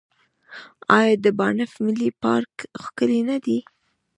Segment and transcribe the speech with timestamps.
[0.97, 3.57] آیا د بانف ملي پارک ښکلی نه دی؟